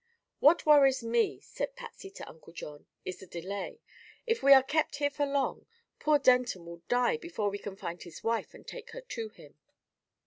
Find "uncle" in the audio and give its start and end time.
2.27-2.53